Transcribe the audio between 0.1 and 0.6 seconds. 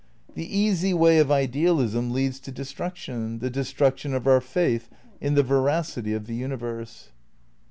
The